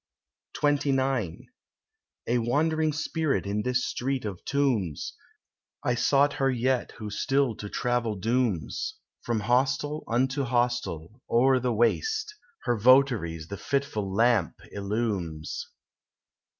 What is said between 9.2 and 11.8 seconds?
From hostel unto hostel o'er the